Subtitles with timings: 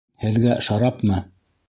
[0.23, 1.21] Һеҙгә шарапмы?